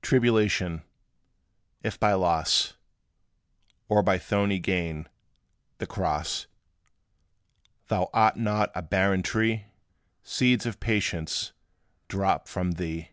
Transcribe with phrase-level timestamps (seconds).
[0.00, 0.84] Tribulation,
[1.82, 2.78] if by loss,
[3.90, 5.06] Or by thorny gain,
[5.76, 6.46] the cross,
[7.88, 9.66] Thou art not a barren tree;
[10.22, 11.52] Seeds of Patience
[12.08, 13.10] drop from thee.